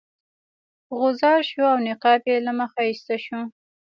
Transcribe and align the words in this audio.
غوځار 0.97 1.39
شو 1.49 1.61
او 1.73 1.77
نقاب 1.87 2.21
یې 2.29 2.37
له 2.45 2.51
مخه 2.59 2.79
ایسته 2.89 3.15
شو. 3.25 3.39